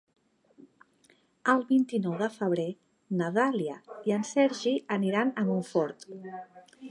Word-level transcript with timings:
El 1.53 1.59
vint-i-nou 1.71 2.15
de 2.21 2.29
febrer 2.37 2.65
na 3.19 3.29
Dàlia 3.37 3.77
i 4.09 4.15
en 4.19 4.27
Sergi 4.33 4.75
aniran 4.99 5.35
a 5.43 5.45
Montfort. 5.51 6.09